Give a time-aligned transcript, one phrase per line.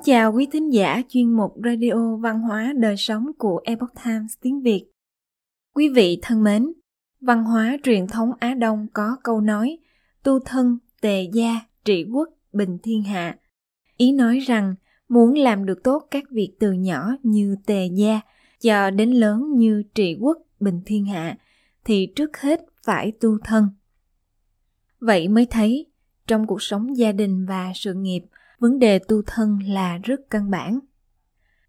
[0.00, 4.34] Kính chào quý thính giả chuyên mục Radio Văn hóa Đời Sống của Epoch Times
[4.40, 4.84] tiếng Việt.
[5.74, 6.72] Quý vị thân mến,
[7.20, 9.78] văn hóa truyền thống Á Đông có câu nói
[10.22, 13.36] tu thân, tề gia, trị quốc, bình thiên hạ.
[13.96, 14.74] Ý nói rằng
[15.08, 18.20] muốn làm được tốt các việc từ nhỏ như tề gia
[18.60, 21.36] cho đến lớn như trị quốc, bình thiên hạ
[21.84, 23.68] thì trước hết phải tu thân.
[25.00, 25.86] Vậy mới thấy
[26.26, 28.22] trong cuộc sống gia đình và sự nghiệp–
[28.60, 30.78] vấn đề tu thân là rất căn bản.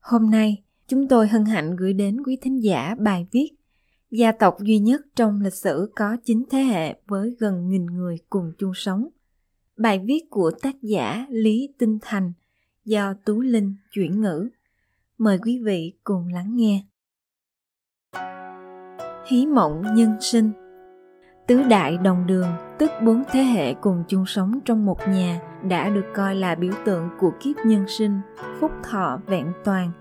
[0.02, 3.50] Hôm nay, chúng tôi hân hạnh gửi đến quý thính giả bài viết
[4.12, 8.18] Gia tộc duy nhất trong lịch sử có 9 thế hệ với gần nghìn người
[8.30, 9.08] cùng chung sống.
[9.78, 12.34] Bài viết của tác giả Lý Tinh Thành
[12.86, 14.50] do Tú Linh chuyển ngữ.
[15.18, 16.86] Mời quý vị cùng lắng nghe.
[19.28, 20.52] Hí mộng nhân sinh
[21.52, 22.48] Tứ đại đồng đường,
[22.78, 26.72] tức bốn thế hệ cùng chung sống trong một nhà, đã được coi là biểu
[26.86, 28.20] tượng của kiếp nhân sinh,
[28.60, 29.92] phúc thọ vẹn toàn.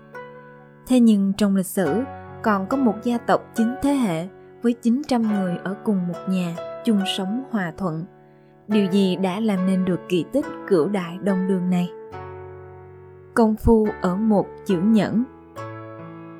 [0.87, 2.03] Thế nhưng trong lịch sử,
[2.43, 4.27] còn có một gia tộc chín thế hệ
[4.61, 8.05] với 900 người ở cùng một nhà, chung sống hòa thuận.
[8.67, 11.89] Điều gì đã làm nên được kỳ tích cửu đại đồng đường này?
[13.33, 15.23] Công phu ở một chữ nhẫn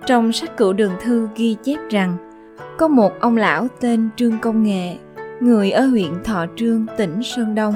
[0.06, 2.31] Trong sách cửu đường thư ghi chép rằng
[2.78, 4.98] có một ông lão tên Trương Công Nghệ,
[5.40, 7.76] người ở huyện Thọ Trương, tỉnh Sơn Đông.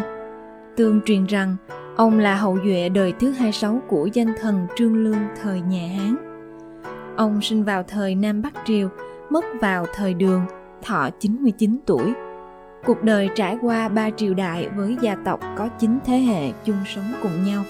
[0.76, 1.56] Tương truyền rằng
[1.95, 6.16] ông là hậu duệ đời thứ 26 của danh thần Trương Lương thời nhà Hán.
[7.18, 8.90] Ông sinh vào thời Nam Bắc Triều,
[9.30, 10.42] mất vào thời Đường,
[10.84, 12.14] thọ 99 tuổi.
[12.86, 16.78] Cuộc đời trải qua ba triều đại với gia tộc có 9 thế hệ chung
[16.96, 17.64] sống cùng nhau.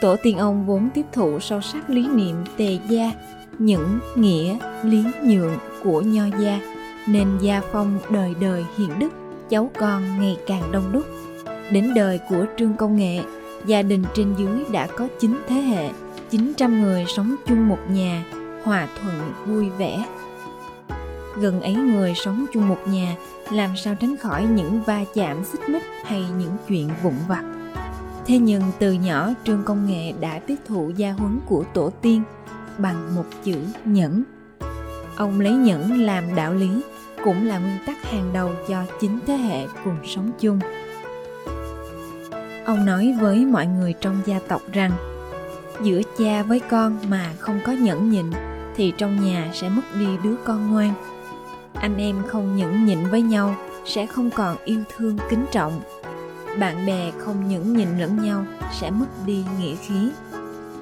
[0.00, 3.12] Tổ tiên ông vốn tiếp thụ sâu sắc lý niệm tề gia,
[3.58, 6.60] những nghĩa, lý nhượng của nho gia,
[7.06, 9.08] nên gia phong đời đời hiền đức,
[9.48, 11.04] cháu con ngày càng đông đúc.
[11.70, 13.20] Đến đời của trương công nghệ,
[13.66, 15.90] gia đình trên dưới đã có 9 thế hệ
[16.30, 18.24] 900 người sống chung một nhà,
[18.64, 20.04] hòa thuận, vui vẻ.
[21.40, 23.16] Gần ấy người sống chung một nhà,
[23.50, 27.44] làm sao tránh khỏi những va chạm xích mích hay những chuyện vụn vặt.
[28.26, 32.22] Thế nhưng từ nhỏ, trương công nghệ đã tiếp thụ gia huấn của tổ tiên
[32.78, 34.22] bằng một chữ nhẫn
[35.16, 36.70] ông lấy nhẫn làm đạo lý,
[37.24, 40.58] cũng là nguyên tắc hàng đầu cho chính thế hệ cùng sống chung.
[42.64, 44.92] Ông nói với mọi người trong gia tộc rằng,
[45.82, 48.26] giữa cha với con mà không có nhẫn nhịn,
[48.76, 50.94] thì trong nhà sẽ mất đi đứa con ngoan.
[51.74, 55.80] Anh em không nhẫn nhịn với nhau sẽ không còn yêu thương kính trọng.
[56.58, 58.44] Bạn bè không nhẫn nhịn lẫn nhau
[58.80, 60.10] sẽ mất đi nghĩa khí.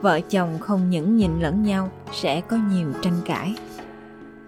[0.00, 3.54] Vợ chồng không nhẫn nhịn lẫn nhau sẽ có nhiều tranh cãi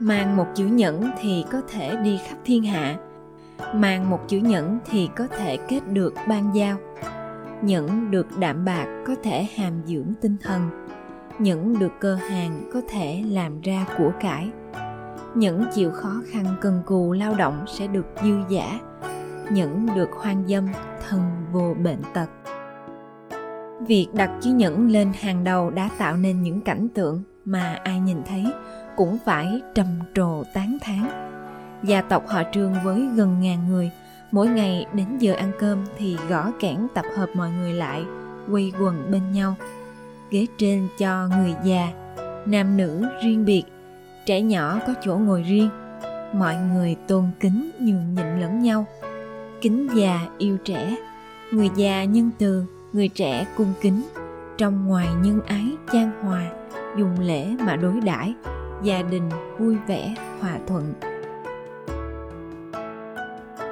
[0.00, 2.97] mang một chữ nhẫn thì có thể đi khắp thiên hạ.
[3.75, 6.77] Mang một chữ nhẫn thì có thể kết được ban giao.
[7.62, 10.87] Nhẫn được đạm bạc có thể hàm dưỡng tinh thần.
[11.38, 14.50] Nhẫn được cơ hàng có thể làm ra của cải.
[15.34, 18.81] Nhẫn chịu khó khăn cần cù lao động sẽ được dư giả.
[19.50, 20.66] Nhẫn được hoang dâm
[21.09, 21.21] thân
[21.53, 22.28] vô bệnh tật.
[23.87, 28.00] Việc đặt chữ nhẫn lên hàng đầu đã tạo nên những cảnh tượng mà ai
[28.00, 28.44] nhìn thấy
[28.97, 31.09] cũng phải trầm trồ tán thán.
[31.82, 33.91] Gia tộc họ trương với gần ngàn người,
[34.31, 38.04] mỗi ngày đến giờ ăn cơm thì gõ kẽn tập hợp mọi người lại,
[38.50, 39.54] quây quần bên nhau.
[40.31, 41.88] Ghế trên cho người già,
[42.47, 43.65] nam nữ riêng biệt,
[44.27, 45.69] trẻ nhỏ có chỗ ngồi riêng.
[46.33, 48.87] Mọi người tôn kính nhường nhịn lẫn nhau.
[49.60, 50.97] Kính già yêu trẻ,
[51.53, 54.03] người già nhân từ, người trẻ cung kính.
[54.59, 56.50] Trong ngoài nhân ái chan hòa,
[56.99, 58.34] dùng lễ mà đối đãi
[58.84, 59.28] gia đình
[59.59, 60.95] vui vẻ, hòa thuận.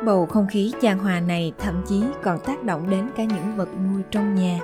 [0.05, 3.69] Bầu không khí chan hòa này thậm chí còn tác động đến cả những vật
[3.85, 4.61] nuôi trong nhà.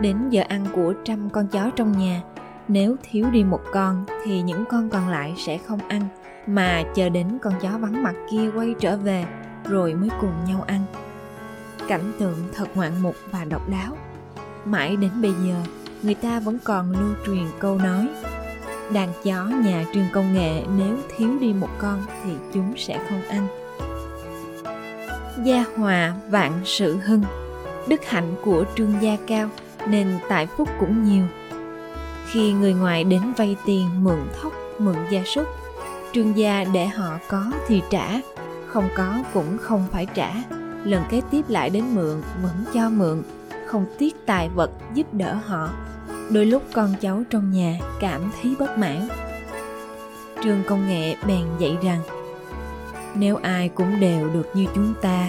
[0.00, 2.22] Đến giờ ăn của trăm con chó trong nhà,
[2.68, 6.02] nếu thiếu đi một con thì những con còn lại sẽ không ăn,
[6.46, 9.24] mà chờ đến con chó vắng mặt kia quay trở về
[9.64, 10.80] rồi mới cùng nhau ăn.
[11.88, 13.96] Cảnh tượng thật ngoạn mục và độc đáo.
[14.64, 15.54] Mãi đến bây giờ,
[16.02, 18.08] người ta vẫn còn lưu truyền câu nói
[18.92, 23.22] đàn chó nhà trường công nghệ, nếu thiếu đi một con thì chúng sẽ không
[23.22, 23.46] ăn.
[25.44, 27.22] Gia hòa vạn sự hưng,
[27.88, 29.48] đức hạnh của trương gia cao
[29.86, 31.24] nên tại phúc cũng nhiều.
[32.26, 35.46] Khi người ngoài đến vay tiền, mượn thóc, mượn gia súc,
[36.12, 38.20] trương gia để họ có thì trả,
[38.66, 40.32] không có cũng không phải trả.
[40.84, 43.22] Lần kế tiếp lại đến mượn, vẫn cho mượn,
[43.66, 45.68] không tiếc tài vật giúp đỡ họ
[46.30, 49.08] đôi lúc con cháu trong nhà cảm thấy bất mãn.
[50.44, 52.00] Trường công nghệ bèn dạy rằng,
[53.14, 55.28] nếu ai cũng đều được như chúng ta,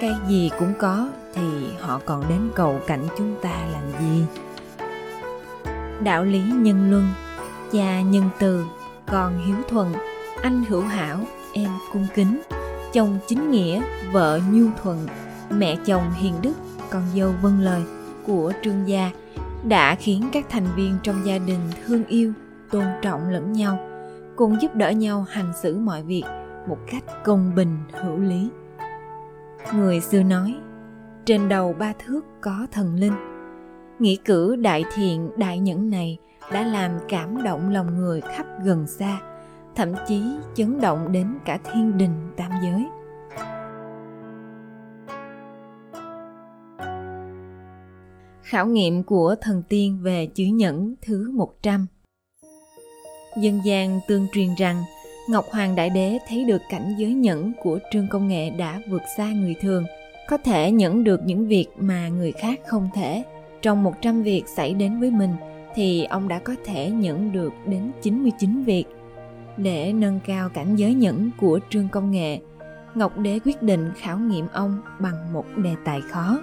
[0.00, 1.42] cái gì cũng có thì
[1.80, 4.24] họ còn đến cầu cạnh chúng ta làm gì?
[6.02, 7.08] Đạo lý nhân luân,
[7.72, 8.64] cha nhân từ,
[9.06, 9.92] con hiếu thuận,
[10.42, 11.20] anh hữu hảo,
[11.52, 12.42] em cung kính,
[12.92, 13.82] chồng chính nghĩa,
[14.12, 15.06] vợ nhu thuận,
[15.50, 16.54] mẹ chồng hiền đức,
[16.90, 17.82] con dâu vâng lời
[18.26, 19.10] của trương gia
[19.68, 22.32] đã khiến các thành viên trong gia đình thương yêu,
[22.70, 23.78] tôn trọng lẫn nhau
[24.36, 26.24] cùng giúp đỡ nhau hành xử mọi việc
[26.68, 28.48] một cách công bình hữu lý.
[29.74, 30.54] Người xưa nói,
[31.24, 33.12] trên đầu ba thước có thần linh.
[33.98, 36.18] Nghĩ cử đại thiện, đại nhẫn này
[36.52, 39.20] đã làm cảm động lòng người khắp gần xa,
[39.74, 40.22] thậm chí
[40.54, 42.86] chấn động đến cả thiên đình tam giới.
[48.44, 51.86] Khảo nghiệm của thần tiên về chữ nhẫn thứ 100
[53.40, 54.82] Dân gian tương truyền rằng
[55.28, 59.02] Ngọc Hoàng Đại Đế thấy được cảnh giới nhẫn của Trương Công Nghệ đã vượt
[59.16, 59.84] xa người thường,
[60.28, 63.24] có thể nhẫn được những việc mà người khác không thể.
[63.62, 65.30] Trong 100 việc xảy đến với mình
[65.74, 68.84] thì ông đã có thể nhẫn được đến 99 việc.
[69.56, 72.40] Để nâng cao cảnh giới nhẫn của Trương Công Nghệ,
[72.94, 76.40] Ngọc Đế quyết định khảo nghiệm ông bằng một đề tài khó.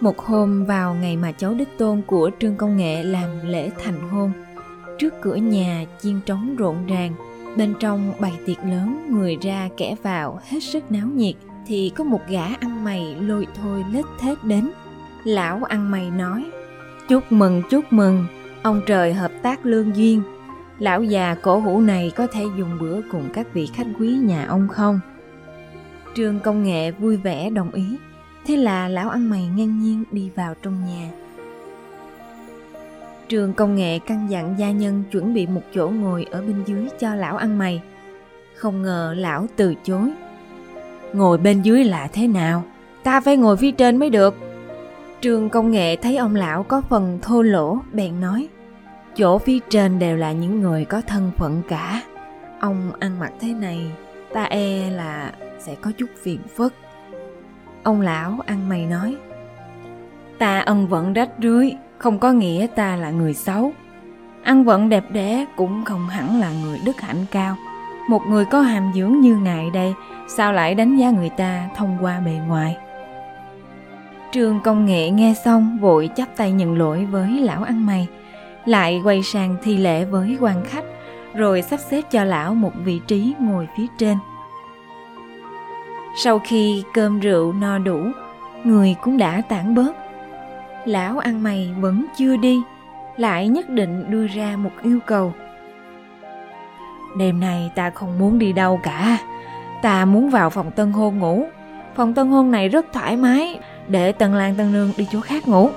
[0.00, 4.08] Một hôm vào ngày mà cháu đích tôn của Trương Công Nghệ làm lễ thành
[4.08, 4.32] hôn,
[4.98, 7.12] trước cửa nhà chiên trống rộn ràng,
[7.56, 11.34] bên trong bày tiệc lớn người ra kẻ vào hết sức náo nhiệt,
[11.66, 14.70] thì có một gã ăn mày lôi thôi lết thết đến.
[15.24, 16.44] Lão ăn mày nói,
[17.08, 18.26] chúc mừng chúc mừng,
[18.62, 20.22] ông trời hợp tác lương duyên.
[20.78, 24.46] Lão già cổ hủ này có thể dùng bữa cùng các vị khách quý nhà
[24.46, 25.00] ông không?
[26.14, 27.96] Trương Công Nghệ vui vẻ đồng ý,
[28.46, 31.10] Thế là lão ăn mày ngang nhiên đi vào trong nhà.
[33.28, 36.88] Trường công nghệ căn dặn gia nhân chuẩn bị một chỗ ngồi ở bên dưới
[36.98, 37.82] cho lão ăn mày.
[38.54, 40.12] Không ngờ lão từ chối.
[41.12, 42.64] Ngồi bên dưới là thế nào?
[43.02, 44.34] Ta phải ngồi phía trên mới được.
[45.20, 48.48] Trường công nghệ thấy ông lão có phần thô lỗ, bèn nói.
[49.16, 52.02] Chỗ phía trên đều là những người có thân phận cả.
[52.60, 53.92] Ông ăn mặc thế này,
[54.32, 56.74] ta e là sẽ có chút phiền phức.
[57.84, 59.16] Ông lão ăn mày nói.
[60.38, 63.72] Ta ân vận rách rưới, Không có nghĩa ta là người xấu.
[64.42, 67.56] Ăn vận đẹp đẽ cũng không hẳn là người đức hạnh cao.
[68.08, 69.94] Một người có hàm dưỡng như ngài đây,
[70.28, 72.76] Sao lại đánh giá người ta thông qua bề ngoài?
[74.32, 78.08] Trường công nghệ nghe xong, vội chắp tay nhận lỗi với lão ăn mày.
[78.64, 80.84] Lại quay sang thi lễ với quan khách,
[81.34, 84.16] Rồi sắp xếp cho lão một vị trí ngồi phía trên
[86.16, 87.98] sau khi cơm rượu no đủ,
[88.64, 89.96] người cũng đã tản bớt.
[90.84, 92.62] Lão ăn mày vẫn chưa đi,
[93.16, 95.32] lại nhất định đưa ra một yêu cầu.
[97.18, 99.18] Đêm nay ta không muốn đi đâu cả,
[99.82, 101.46] ta muốn vào phòng tân hôn ngủ.
[101.94, 103.58] Phòng tân hôn này rất thoải mái,
[103.88, 105.70] để Tần Lan Tân Nương đi chỗ khác ngủ.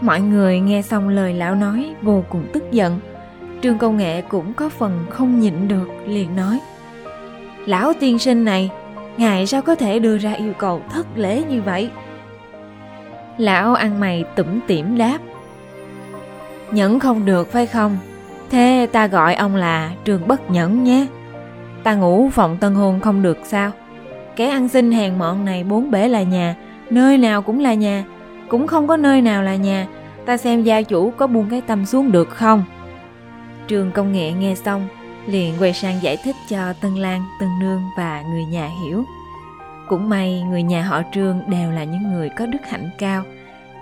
[0.00, 3.00] Mọi người nghe xong lời lão nói vô cùng tức giận.
[3.62, 6.60] Trương Công Nghệ cũng có phần không nhịn được, liền nói–
[7.66, 8.70] Lão tiên sinh này,
[9.16, 11.90] ngài sao có thể đưa ra yêu cầu thất lễ như vậy?
[13.38, 15.18] Lão ăn mày tủm tỉm đáp.
[16.70, 17.98] Nhẫn không được phải không?
[18.50, 21.06] Thế ta gọi ông là trường bất nhẫn nhé.
[21.82, 23.70] Ta ngủ phòng tân hôn không được sao?
[24.36, 26.56] Kẻ ăn xin hèn mọn này bốn bể là nhà,
[26.90, 28.04] nơi nào cũng là nhà,
[28.48, 29.86] cũng không có nơi nào là nhà.
[30.26, 32.64] Ta xem gia chủ có buông cái tâm xuống được không?
[33.68, 34.88] Trường công nghệ nghe xong
[35.26, 39.04] liền quay sang giải thích cho Tân Lan, Tân Nương và người nhà hiểu.
[39.88, 43.22] Cũng may người nhà họ Trương đều là những người có đức hạnh cao,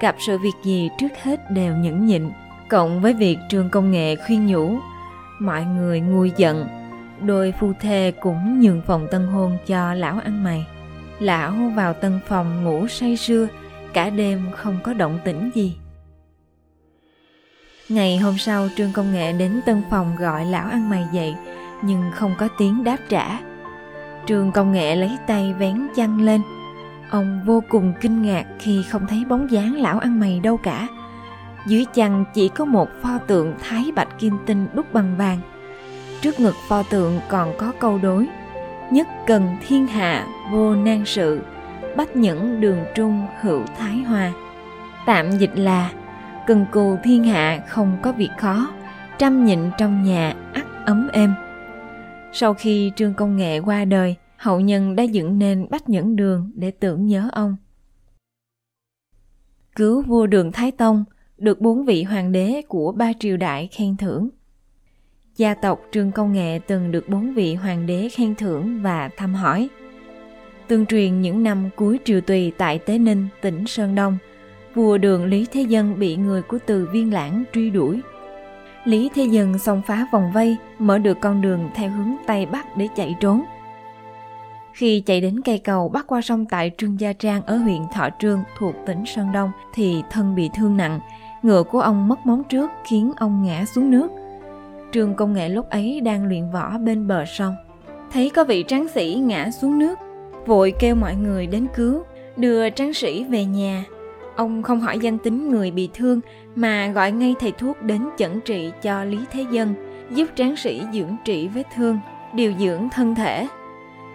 [0.00, 2.30] gặp sự việc gì trước hết đều nhẫn nhịn,
[2.68, 4.78] cộng với việc Trương Công Nghệ khuyên nhủ,
[5.38, 6.66] mọi người nguôi giận,
[7.20, 10.66] đôi phu thê cũng nhường phòng tân hôn cho lão ăn mày.
[11.18, 13.46] Lão vào tân phòng ngủ say sưa,
[13.92, 15.76] cả đêm không có động tĩnh gì.
[17.88, 21.34] Ngày hôm sau, Trương Công Nghệ đến tân phòng gọi lão ăn mày dậy,
[21.82, 23.40] Nhưng không có tiếng đáp trả.
[24.26, 26.40] Trương Công Nghệ lấy tay vén chăn lên.
[27.10, 30.88] Ông vô cùng kinh ngạc khi không thấy bóng dáng lão ăn mày đâu cả.
[31.66, 35.38] Dưới chăn chỉ có một pho tượng thái bạch kim tinh đúc bằng vàng.
[36.20, 38.28] Trước ngực pho tượng còn có câu đối,
[38.90, 41.40] Nhất cần thiên hạ vô nan sự
[41.96, 44.32] Bách nhẫn đường trung hữu thái hòa
[45.06, 45.90] Tạm dịch là
[46.46, 48.74] cần cù thiên hạ không có việc khó,
[49.18, 51.34] trăm nhịn trong nhà ắt ấm êm.
[52.32, 56.50] Sau khi trương công nghệ qua đời, hậu nhân đã dựng nên bách nhẫn đường
[56.54, 57.56] để tưởng nhớ ông.
[59.76, 61.04] Cứu vua đường thái tông,
[61.38, 64.28] được bốn vị hoàng đế của ba triều đại khen thưởng.
[65.36, 69.34] Gia tộc trương công nghệ từng được bốn vị hoàng đế khen thưởng và thăm
[69.34, 69.68] hỏi.
[70.68, 74.18] Tương truyền những năm cuối triều tùy tại tế ninh, tỉnh sơn đông
[74.75, 78.00] vua đường Lý Thế Dân bị người của từ viên lãng truy đuổi.
[78.85, 82.76] Lý Thế Dân xông phá vòng vây, mở được con đường theo hướng Tây Bắc
[82.76, 83.43] để chạy trốn.
[84.73, 88.09] Khi chạy đến cây cầu bắc qua sông tại Trương Gia Trang ở huyện Thọ
[88.19, 91.00] Trương thuộc tỉnh Sơn Đông thì thân bị thương nặng,
[91.43, 94.09] ngựa của ông mất móng trước khiến ông ngã xuống nước.
[94.93, 97.54] Trương Công Nghệ lúc ấy đang luyện võ bên bờ sông.
[98.12, 99.99] Thấy có vị tráng sĩ ngã xuống nước,
[100.47, 102.02] vội kêu mọi người đến cứu,
[102.37, 103.85] đưa tráng sĩ về nhà.
[104.36, 106.20] Ông không hỏi danh tính người bị thương
[106.54, 109.74] mà gọi ngay thầy thuốc đến chẩn trị cho Lý Thế Dân,
[110.10, 111.98] giúp tráng sĩ dưỡng trị vết thương,
[112.34, 113.48] điều dưỡng thân thể.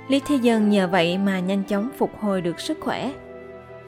[0.08, 3.12] Lý Thế Dân nhờ vậy mà nhanh chóng phục hồi được sức khỏe.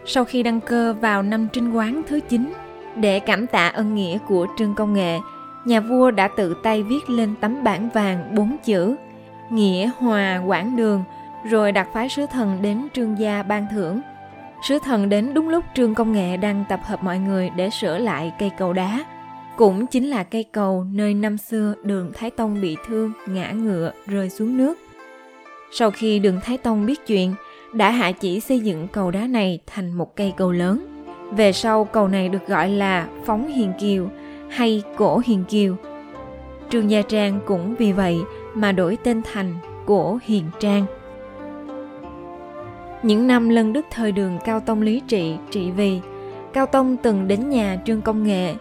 [0.06, 2.54] Sau khi đăng cơ vào năm Trinh Quán thứ 9,
[2.96, 5.20] để cảm tạ ân nghĩa của Trương Công Nghệ,
[5.66, 8.96] nhà vua đã tự tay viết lên tấm bảng vàng bốn chữ
[9.50, 11.04] Nghĩa Hòa Quảng Đường,
[11.50, 14.02] rồi đặt phái sứ thần đến Trương gia ban thưởng.
[14.62, 17.98] Sứ thần đến đúng lúc Trương Công Nghệ đang tập hợp mọi người để sửa
[17.98, 19.06] lại cây cầu đá.
[19.58, 23.92] Cũng chính là cây cầu nơi năm xưa đường Thái Tông bị thương, ngã ngựa,
[24.08, 24.78] rơi xuống nước.
[25.72, 27.34] Sau khi đường Thái Tông biết chuyện,
[27.74, 30.86] đã hạ chỉ xây dựng cầu đá này thành một cây cầu lớn.
[31.32, 34.08] Về sau cầu này được gọi là Phóng Hiền Kiều
[34.50, 35.76] hay Cổ Hiền Kiều.
[36.70, 38.18] Trương Gia Trang cũng vì vậy
[38.54, 40.86] mà đổi tên thành Cổ Hiền Trang.
[43.04, 46.00] Những năm lân đức thời đường Cao Tông lý trị, trị vì,
[46.54, 48.56] Cao Tông từng đến nhà Trương Công Nghệ.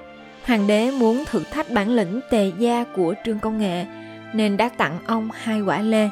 [0.45, 3.87] Hoàng đế muốn thử thách bản lĩnh tề gia của Trương Công Nghệ,
[4.35, 6.11] nên đã tặng ông hai quả lê.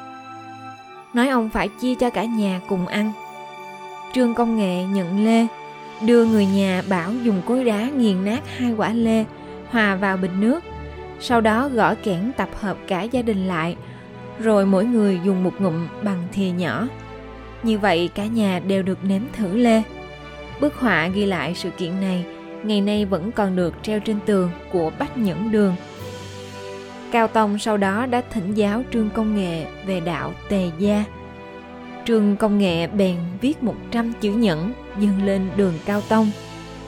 [1.15, 3.13] Nói ông phải chia cho cả nhà cùng ăn.
[4.15, 5.47] Trương Công Nghệ nhận lê,
[6.07, 9.25] đưa người nhà bảo dùng cối đá nghiền nát hai quả lê,
[9.71, 10.65] hòa vào bình nước,
[11.21, 13.77] sau đó gõ kẽn tập hợp cả gia đình lại,
[14.39, 16.87] rồi mỗi người dùng một ngụm bằng thìa nhỏ.
[17.63, 19.83] Như vậy cả nhà đều được nếm thử lê.
[20.61, 22.25] Bức họa ghi lại sự kiện này
[22.65, 25.75] ngày nay vẫn còn được treo trên tường của Bách Nhẫn Đường.
[27.13, 31.05] Cao Tông sau đó đã thỉnh giáo Trương Công Nghệ về đạo Tề Gia.
[32.05, 36.31] Trương Công Nghệ bèn viết 100 chữ nhẫn dâng lên đường Cao Tông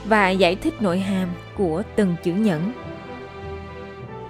[0.04, 2.72] và giải thích nội hàm của từng chữ nhẫn.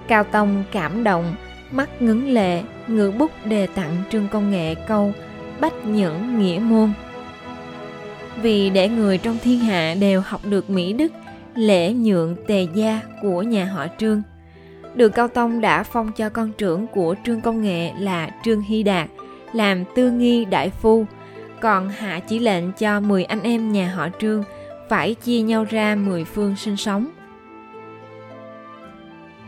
[0.08, 1.34] Cao Tông cảm động,
[1.70, 5.12] mắt ngấn lệ, ngữ bút đề tặng Trương Công Nghệ câu
[5.60, 6.92] Bách Nhẫn Nghĩa Môn.
[8.42, 11.12] Vì để người trong thiên hạ đều học được Mỹ Đức,
[11.54, 14.22] lễ nhượng tề gia của nhà họ Trương.
[14.94, 18.82] Đường Cao Tông đã phong cho con trưởng của Trương Công Nghệ là Trương Hy
[18.82, 19.08] Đạt
[19.52, 21.06] làm tư nghi đại phu,
[21.60, 24.44] còn hạ chỉ lệnh cho 10 anh em nhà họ Trương
[24.88, 27.10] phải chia nhau ra 10 phương sinh sống.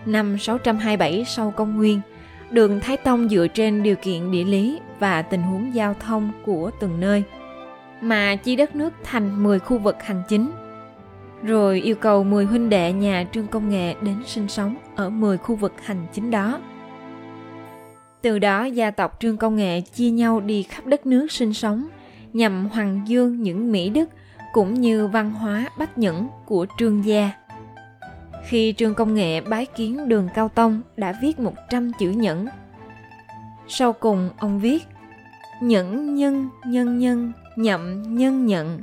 [0.06, 2.00] Năm 627 sau công nguyên,
[2.52, 6.70] đường Thái Tông dựa trên điều kiện địa lý và tình huống giao thông của
[6.80, 7.22] từng nơi,
[8.00, 10.50] mà chia đất nước thành 10 khu vực hành chính.
[11.42, 15.38] Rồi yêu cầu 10 huynh đệ nhà Trương Công Nghệ đến sinh sống ở 10
[15.38, 16.60] khu vực hành chính đó.
[18.22, 21.86] Từ đó, gia tộc Trương Công Nghệ chia nhau đi khắp đất nước sinh sống,
[22.32, 24.08] nhằm hoàng dương những mỹ đức
[24.52, 27.30] cũng như văn hóa bách nhẫn của Trương gia.
[28.48, 32.46] Khi Trương Công Nghệ bái kiến đường Cao Tông đã viết 100 chữ nhẫn.
[33.68, 34.82] Sau cùng ông viết
[35.62, 38.80] Nhẫn nhân nhân nhân nhậm nhân nhận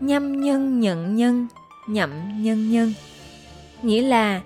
[0.00, 1.46] Nhâm nhân nhận nhân
[1.88, 2.10] nhậm
[2.42, 2.92] nhân nhân
[3.82, 4.40] Nghĩa là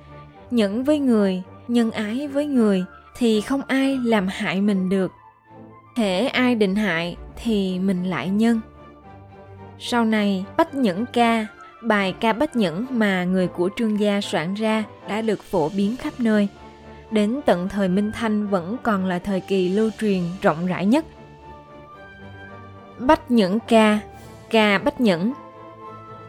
[0.50, 2.84] nhẫn với người, nhân ái với người
[3.16, 5.12] thì không ai làm hại mình được.
[5.96, 8.60] Thể ai định hại thì mình lại nhân.
[9.78, 11.46] Sau này, Bách Nhẫn Ca
[11.82, 15.96] Bài ca bách nhẫn mà người của trương gia soạn ra đã được phổ biến
[15.96, 16.48] khắp nơi.
[17.10, 21.04] Đến tận thời Minh Thanh vẫn còn là thời kỳ lưu truyền rộng rãi nhất.
[22.98, 23.98] Bách nhẫn ca,
[24.50, 25.32] ca bách nhẫn.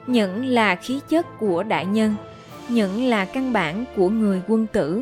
[0.07, 2.15] Nhẫn là khí chất của đại nhân,
[2.69, 5.01] nhẫn là căn bản của người quân tử.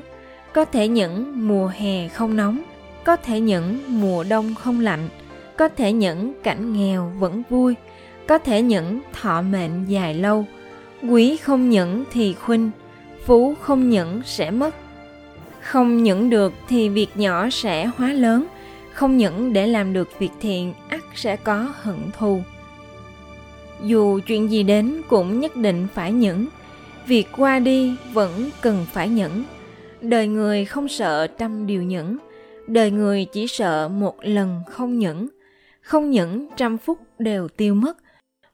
[0.53, 2.61] Có thể nhẫn mùa hè không nóng,
[3.03, 5.09] có thể nhẫn mùa đông không lạnh,
[5.57, 7.75] có thể nhẫn cảnh nghèo vẫn vui,
[8.31, 10.45] có thể nhẫn thọ mệnh dài lâu.
[11.09, 12.71] Quý không nhẫn thì khuynh,
[13.25, 14.75] phú không nhẫn sẽ mất.
[15.61, 18.45] Không nhẫn được thì việc nhỏ sẽ hóa lớn,
[18.93, 22.41] không nhẫn để làm được việc thiện, ắt sẽ có hận thù.
[23.83, 26.47] Dù chuyện gì đến cũng nhất định phải nhẫn,
[27.07, 29.43] việc qua đi vẫn cần phải nhẫn.
[30.01, 32.17] Đời người không sợ trăm điều nhẫn,
[32.67, 35.27] đời người chỉ sợ một lần không nhẫn.
[35.81, 37.97] Không nhẫn trăm phút đều tiêu mất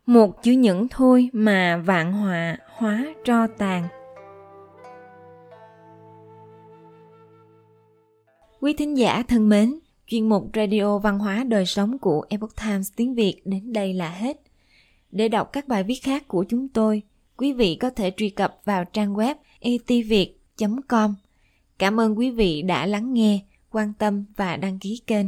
[0.08, 3.88] một chữ nhẫn thôi mà vạn họa hóa tro tàn.
[8.62, 12.92] Quý thính giả thân mến, chuyên mục radio văn hóa đời sống của epoch times
[12.96, 14.42] tiếng việt đến đây là hết.
[15.12, 17.02] Để đọc các bài viết khác của chúng tôi,
[17.38, 20.30] quý vị có thể truy cập vào trang web etviet
[20.88, 21.16] com.
[21.80, 23.40] Cảm ơn quý vị đã lắng nghe,
[23.72, 25.26] quan tâm và đăng ký kênh.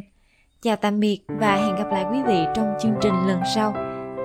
[0.61, 3.88] Chào tạm biệt và hẹn gặp lại quý vị trong chương trình lần sau